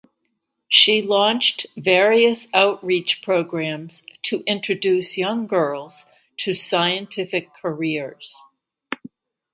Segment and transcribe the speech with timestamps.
[0.67, 8.35] She launched various outreach programs to introduce young girls to scientific careers.